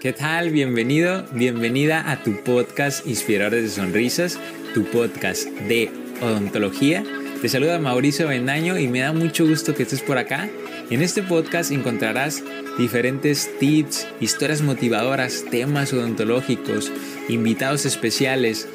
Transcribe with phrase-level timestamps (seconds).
[0.00, 0.50] ¿Qué tal?
[0.50, 4.38] Bienvenido, bienvenida a tu podcast Inspiradores de Sonrisas,
[4.74, 7.02] tu podcast de odontología.
[7.42, 10.48] Te saluda Mauricio Bendaño y me da mucho gusto que estés por acá.
[10.90, 12.42] En este podcast encontrarás
[12.78, 16.92] diferentes tips, historias motivadoras, temas odontológicos,
[17.28, 18.68] invitados especiales,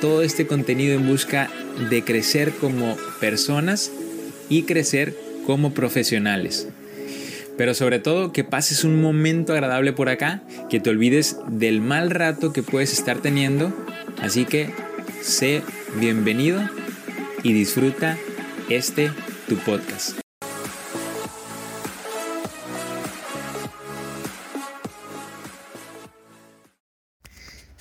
[0.00, 1.50] todo este contenido en busca
[1.90, 3.90] de crecer como personas
[4.48, 6.68] y crecer como profesionales.
[7.60, 12.08] Pero sobre todo que pases un momento agradable por acá, que te olvides del mal
[12.08, 13.70] rato que puedes estar teniendo.
[14.22, 14.72] Así que
[15.20, 15.62] sé
[15.96, 16.58] bienvenido
[17.42, 18.16] y disfruta
[18.70, 19.12] este
[19.46, 20.18] tu podcast.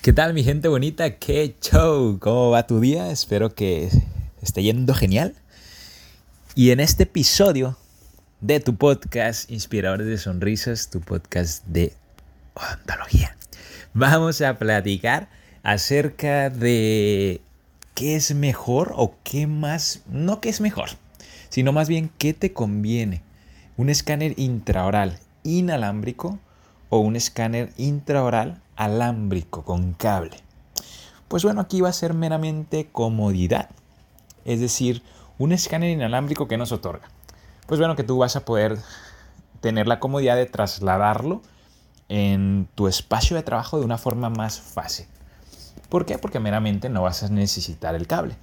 [0.01, 1.19] ¿Qué tal mi gente bonita?
[1.19, 2.19] ¿Qué show?
[2.19, 3.11] ¿Cómo va tu día?
[3.11, 3.87] Espero que
[4.41, 5.35] esté yendo genial.
[6.53, 7.77] Y en este episodio
[8.41, 11.91] de tu podcast Inspiradores de Sonrisas, tu podcast de
[12.53, 13.35] odontología.
[13.93, 15.29] Vamos a platicar
[15.61, 17.41] acerca de
[17.95, 20.89] qué es mejor o qué más, no qué es mejor,
[21.49, 23.21] sino más bien qué te conviene.
[23.75, 26.39] Un escáner intraoral inalámbrico
[26.87, 30.37] o un escáner intraoral alámbrico con cable.
[31.27, 33.69] Pues bueno, aquí va a ser meramente comodidad.
[34.45, 35.03] Es decir,
[35.37, 37.09] un escáner inalámbrico que nos otorga
[37.69, 38.79] pues bueno, que tú vas a poder
[39.61, 41.43] tener la comodidad de trasladarlo
[42.09, 45.05] en tu espacio de trabajo de una forma más fácil.
[45.87, 46.17] ¿Por qué?
[46.17, 48.35] Porque meramente no vas a necesitar el cable.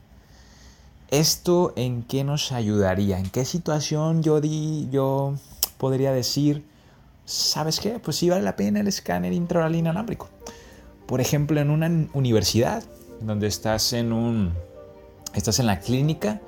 [1.10, 3.18] ¿Esto en qué nos ayudaría?
[3.18, 5.34] ¿En qué situación yo, di, yo
[5.76, 6.64] podría decir,
[7.24, 7.98] ¿sabes qué?
[7.98, 10.28] Pues sí vale la pena el escáner intraoral inalámbrico.
[11.06, 12.84] Por ejemplo, en una universidad
[13.20, 14.52] donde estás en un
[15.34, 16.40] estás en la clínica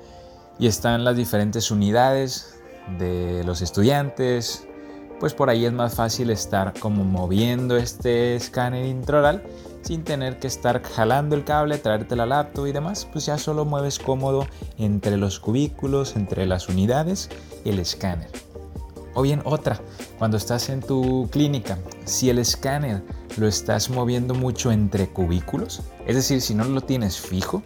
[0.59, 2.58] y están las diferentes unidades
[2.97, 4.67] de los estudiantes,
[5.19, 9.43] pues por ahí es más fácil estar como moviendo este escáner intraoral
[9.81, 13.65] sin tener que estar jalando el cable, traerte la laptop y demás, pues ya solo
[13.65, 14.47] mueves cómodo
[14.77, 17.29] entre los cubículos, entre las unidades,
[17.65, 18.29] el escáner.
[19.13, 19.79] O bien otra,
[20.17, 23.01] cuando estás en tu clínica, si el escáner
[23.37, 27.61] lo estás moviendo mucho entre cubículos, es decir, si no lo tienes fijo,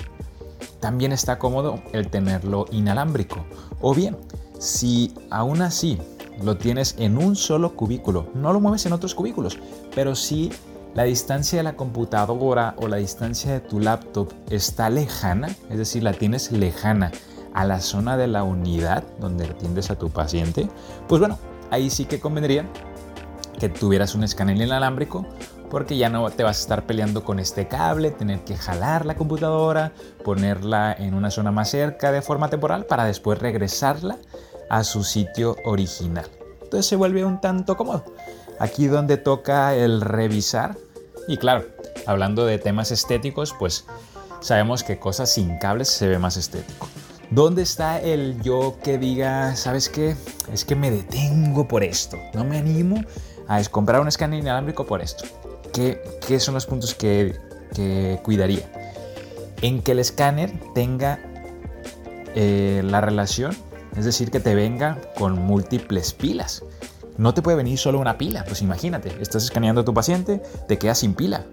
[0.80, 3.46] también está cómodo el tenerlo inalámbrico.
[3.81, 4.18] O bien,
[4.63, 6.00] si aún así
[6.41, 9.59] lo tienes en un solo cubículo, no lo mueves en otros cubículos,
[9.94, 10.51] pero si
[10.96, 16.02] la distancia de la computadora o la distancia de tu laptop está lejana, es decir,
[16.02, 17.12] la tienes lejana
[17.53, 20.69] a la zona de la unidad donde atiendes a tu paciente,
[21.09, 21.38] pues bueno,
[21.69, 22.66] ahí sí que convendría
[23.59, 25.25] que tuvieras un escáner inalámbrico
[25.69, 29.16] porque ya no te vas a estar peleando con este cable, tener que jalar la
[29.16, 29.91] computadora,
[30.23, 34.19] ponerla en una zona más cerca de forma temporal para después regresarla
[34.69, 36.25] a su sitio original.
[36.62, 38.03] Entonces se vuelve un tanto cómodo.
[38.59, 40.75] Aquí donde toca el revisar.
[41.28, 41.66] Y claro,
[42.06, 43.85] hablando de temas estéticos, pues
[44.41, 46.88] sabemos que cosas sin cables se ve más estético.
[47.29, 50.16] ¿Dónde está el yo que diga, sabes qué?
[50.52, 52.18] Es que me detengo por esto.
[52.34, 53.03] No me animo
[53.47, 55.25] a comprar un escáner inalámbrico por esto.
[55.73, 57.35] ¿Qué, qué son los puntos que,
[57.73, 58.69] que, cuidaría?
[59.62, 61.19] En que el escáner tenga
[62.35, 63.56] eh, la relación
[63.96, 66.64] es decir, que te venga con múltiples pilas.
[67.18, 70.78] No te puede venir solo una pila, pues imagínate, estás escaneando a tu paciente, te
[70.80, 71.46] quedas sin pila.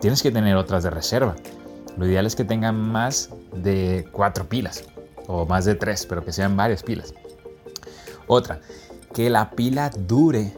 [0.00, 1.36] Tienes que tener otras de reserva.
[1.96, 4.84] Lo ideal es que tengan más de cuatro pilas
[5.28, 7.14] o más de tres, pero que sean varias pilas.
[8.26, 8.60] Otra,
[9.14, 10.52] que la pila dure,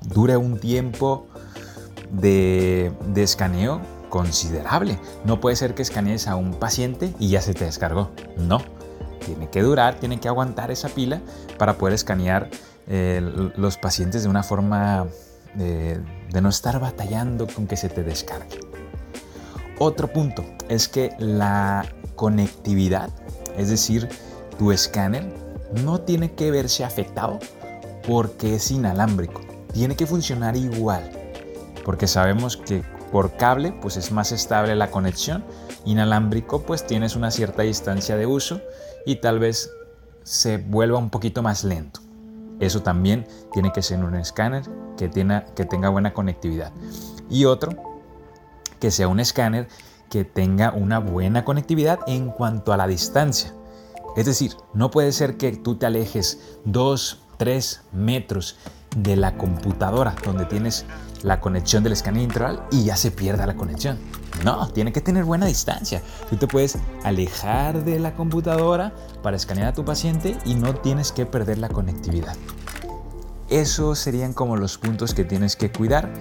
[0.00, 1.26] dure un tiempo
[2.10, 4.98] de, de escaneo considerable.
[5.24, 8.10] No puede ser que escanees a un paciente y ya se te descargó.
[8.38, 8.62] No,
[9.24, 11.20] tiene que durar, tiene que aguantar esa pila
[11.58, 12.50] para poder escanear
[12.86, 13.20] eh,
[13.56, 15.06] los pacientes de una forma
[15.54, 18.60] de, de no estar batallando con que se te descargue.
[19.78, 23.10] Otro punto es que la conectividad,
[23.56, 24.08] es decir,
[24.58, 25.32] tu escáner,
[25.82, 27.40] no tiene que verse afectado
[28.06, 29.40] porque es inalámbrico.
[29.72, 31.10] Tiene que funcionar igual.
[31.84, 32.82] Porque sabemos que
[33.14, 35.44] por cable pues es más estable la conexión.
[35.84, 38.60] Inalámbrico pues tienes una cierta distancia de uso
[39.06, 39.70] y tal vez
[40.24, 42.00] se vuelva un poquito más lento.
[42.58, 44.64] Eso también tiene que ser un escáner
[44.96, 45.08] que,
[45.54, 46.72] que tenga buena conectividad.
[47.30, 48.00] Y otro,
[48.80, 49.68] que sea un escáner
[50.10, 53.54] que tenga una buena conectividad en cuanto a la distancia.
[54.16, 58.56] Es decir, no puede ser que tú te alejes 2, 3 metros
[58.96, 60.84] de la computadora donde tienes
[61.24, 63.98] la conexión del escáner intraoral y ya se pierda la conexión.
[64.44, 66.02] No, tiene que tener buena distancia.
[66.28, 68.92] Tú te puedes alejar de la computadora
[69.22, 72.36] para escanear a tu paciente y no tienes que perder la conectividad.
[73.48, 76.12] Esos serían como los puntos que tienes que cuidar.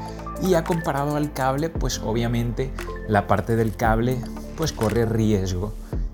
[0.42, 2.72] Y ya comparado al cable, pues obviamente
[3.08, 4.18] la parte del cable
[4.56, 5.74] pues corre riesgo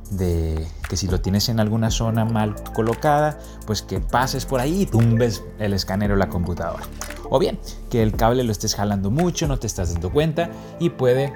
[0.09, 4.81] de que si lo tienes en alguna zona mal colocada, pues que pases por ahí
[4.81, 6.83] y tumbes el escáner o la computadora.
[7.29, 7.59] O bien,
[7.89, 10.49] que el cable lo estés jalando mucho, no te estás dando cuenta
[10.79, 11.33] y puede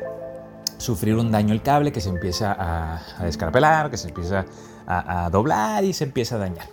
[0.77, 4.45] sufrir un daño el cable que se empieza a, descarpelar, que se empieza
[4.85, 6.67] a, a doblar y se empieza a dañar.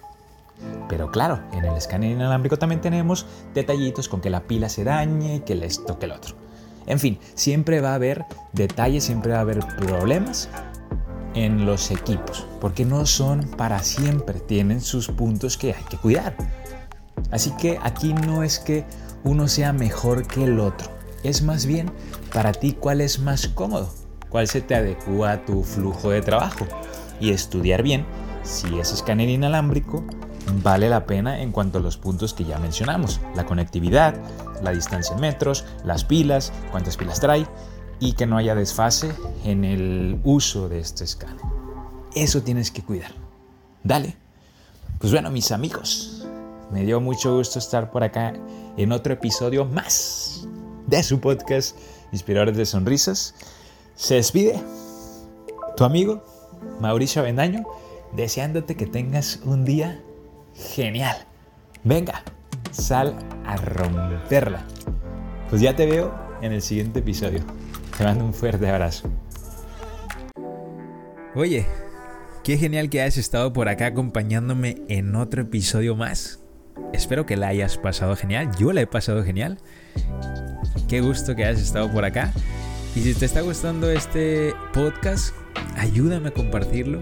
[0.89, 5.43] Pero claro, en el escáner inalámbrico también tenemos detallitos con que la pila se dañe,
[5.45, 6.35] que esto, que el otro.
[6.87, 10.49] En fin, siempre va a haber detalles, siempre va a haber problemas
[11.35, 16.35] en los equipos, porque no son para siempre, tienen sus puntos que hay que cuidar.
[17.31, 18.85] Así que aquí no es que
[19.25, 20.91] uno sea mejor que el otro,
[21.23, 21.91] es más bien
[22.33, 23.93] para ti cuál es más cómodo,
[24.29, 26.67] cuál se te adecua a tu flujo de trabajo
[27.21, 28.07] y estudiar bien
[28.43, 30.05] si es escáner inalámbrico
[30.63, 34.15] vale la pena en cuanto a los puntos que ya mencionamos, la conectividad,
[34.63, 37.47] la distancia en metros, las pilas, cuántas pilas trae
[37.99, 39.13] y que no haya desfase
[39.45, 41.41] en el uso de este escáner.
[42.15, 43.13] Eso tienes que cuidar.
[43.85, 44.17] Dale.
[44.99, 46.27] Pues bueno, mis amigos,
[46.71, 48.35] me dio mucho gusto estar por acá
[48.77, 50.47] en otro episodio más
[50.87, 51.77] de su podcast
[52.13, 53.35] Inspiradores de Sonrisas.
[53.95, 54.61] Se despide
[55.77, 56.23] tu amigo
[56.81, 57.65] Mauricio Avendaño,
[58.13, 60.03] deseándote que tengas un día
[60.55, 61.17] genial.
[61.85, 62.23] Venga,
[62.71, 64.67] sal a romperla.
[65.49, 67.41] Pues ya te veo en el siguiente episodio.
[67.97, 69.09] Te mando un fuerte abrazo.
[71.35, 71.67] Oye,
[72.43, 76.40] qué genial que hayas estado por acá acompañándome en otro episodio más.
[76.93, 78.51] Espero que la hayas pasado genial.
[78.59, 79.59] Yo la he pasado genial.
[80.89, 82.33] Qué gusto que hayas estado por acá.
[82.95, 85.35] Y si te está gustando este podcast,
[85.77, 87.01] ayúdame a compartirlo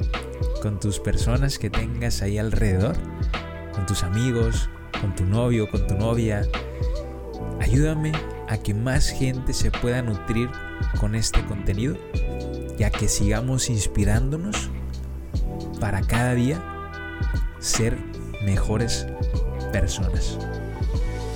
[0.63, 2.97] con tus personas que tengas ahí alrededor
[3.79, 4.69] con tus amigos,
[5.01, 6.43] con tu novio, con tu novia.
[7.61, 8.11] Ayúdame
[8.49, 10.51] a que más gente se pueda nutrir
[10.99, 11.97] con este contenido
[12.77, 14.69] y a que sigamos inspirándonos
[15.79, 16.61] para cada día
[17.61, 17.97] ser
[18.45, 19.07] mejores
[19.71, 20.39] personas.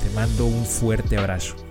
[0.02, 1.61] Te mando un fuerte abrazo.